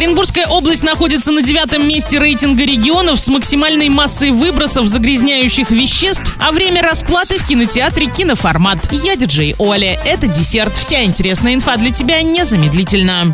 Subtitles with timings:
[0.00, 6.52] Оренбургская область находится на девятом месте рейтинга регионов с максимальной массой выбросов загрязняющих веществ, а
[6.52, 8.78] время расплаты в кинотеатре киноформат.
[8.90, 10.00] Я диджей Оля.
[10.06, 10.74] Это десерт.
[10.74, 13.26] Вся интересная инфа для тебя незамедлительно.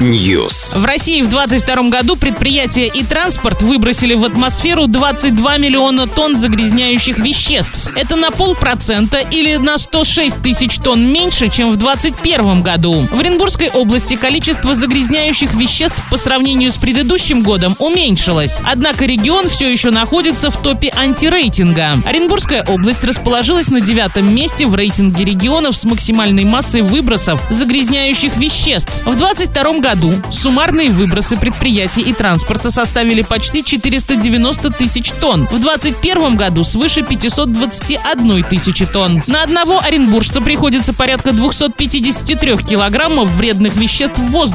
[0.00, 0.76] News.
[0.76, 7.18] В России в 2022 году предприятия и транспорт выбросили в атмосферу 22 миллиона тонн загрязняющих
[7.18, 7.92] веществ.
[7.94, 13.06] Это на полпроцента или на 106 тысяч тонн меньше, чем в 2021 году.
[13.12, 18.58] В Оренбургской области количество загрязняющих веществ по сравнению с предыдущим годом уменьшилось.
[18.64, 21.98] Однако регион все еще находится в топе антирейтинга.
[22.04, 28.92] Оренбургская область расположилась на девятом месте в рейтинге регионов с максимальной массой выбросов загрязняющих веществ.
[29.04, 35.46] В 2022 году суммарные выбросы предприятий и транспорта составили почти 490 тысяч тонн.
[35.46, 39.22] В 2021 году свыше 521 тысячи тонн.
[39.26, 44.45] На одного оренбуржца приходится порядка 253 килограммов вредных веществ в воздухе.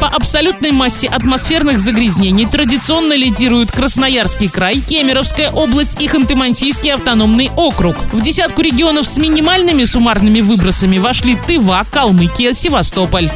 [0.00, 7.96] По абсолютной массе атмосферных загрязнений традиционно лидируют Красноярский край, Кемеровская область и Ханты-Мансийский автономный округ.
[8.12, 13.30] В десятку регионов с минимальными суммарными выбросами вошли Тыва, Калмыкия, Севастополь.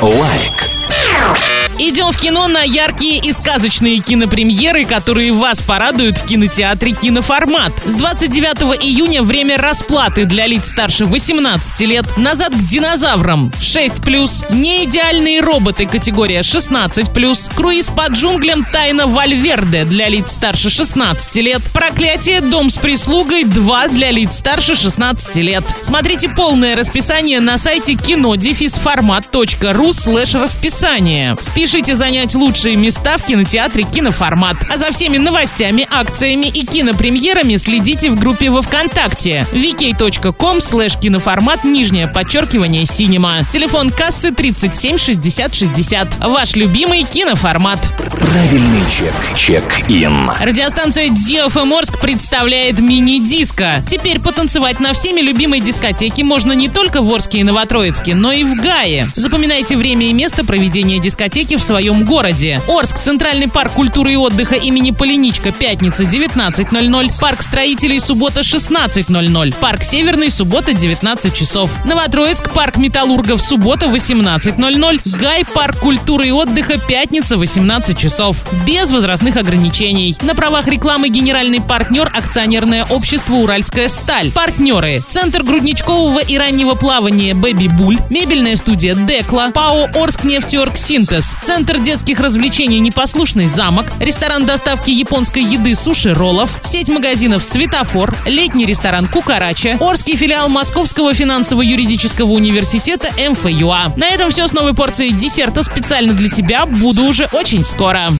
[0.00, 1.65] Лайк.
[1.78, 7.72] Идем в кино на яркие и сказочные кинопремьеры, которые вас порадуют в кинотеатре «Киноформат».
[7.84, 12.16] С 29 июня время расплаты для лиц старше 18 лет.
[12.16, 14.54] Назад к динозаврам 6+.
[14.54, 17.54] Неидеальные роботы категория 16+.
[17.54, 21.60] Круиз по джунглям «Тайна Вальверде» для лиц старше 16 лет.
[21.74, 25.62] Проклятие «Дом с прислугой» 2 для лиц старше 16 лет.
[25.82, 31.36] Смотрите полное расписание на сайте кино-формат.ру слэш расписание.
[31.66, 34.56] Спешите занять лучшие места в кинотеатре «Киноформат».
[34.72, 41.64] А за всеми новостями, акциями и кинопремьерами следите в группе во Вконтакте vk.com слэш киноформат
[41.64, 43.40] нижнее подчеркивание синема.
[43.50, 46.18] Телефон кассы 37 60 60.
[46.20, 47.80] Ваш любимый киноформат.
[48.12, 49.12] Правильный чек.
[49.34, 50.30] Чек-ин.
[50.40, 53.82] Радиостанция DFM Орск представляет мини-диско.
[53.88, 58.44] Теперь потанцевать на всеми любимой дискотеке можно не только в Орске и Новотроицке, но и
[58.44, 59.08] в Гае.
[59.14, 62.60] Запоминайте время и место проведения дискотеки в своем городе.
[62.68, 69.82] Орск, Центральный парк культуры и отдыха имени Полиничка, пятница 19.00, парк строителей суббота 16.00, парк
[69.82, 71.84] Северный, суббота 19 часов.
[71.84, 78.36] Новотроицк, парк металлургов, суббота 18.00, Гай, парк культуры и отдыха, пятница 18 часов.
[78.66, 80.16] Без возрастных ограничений.
[80.22, 84.30] На правах рекламы генеральный партнер акционерное общество «Уральская сталь».
[84.32, 85.02] Партнеры.
[85.08, 91.78] Центр грудничкового и раннего плавания «Бэби Буль», мебельная студия «Декла», ПАО «Орск нефтеорг Синтез», Центр
[91.78, 99.06] детских развлечений «Непослушный замок», ресторан доставки японской еды «Суши Роллов», сеть магазинов «Светофор», летний ресторан
[99.06, 103.92] «Кукарача», Орский филиал Московского финансово-юридического университета МФЮА.
[103.96, 106.66] На этом все с новой порцией десерта специально для тебя.
[106.66, 108.10] Буду уже очень скоро.